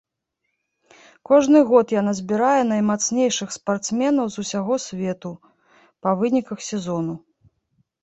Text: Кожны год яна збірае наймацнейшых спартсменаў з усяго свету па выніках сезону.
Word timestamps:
Кожны 1.29 1.59
год 1.71 1.93
яна 2.01 2.13
збірае 2.21 2.63
наймацнейшых 2.71 3.49
спартсменаў 3.59 4.25
з 4.39 4.41
усяго 4.47 4.73
свету 4.89 5.31
па 6.03 6.11
выніках 6.27 6.59
сезону. 6.75 7.13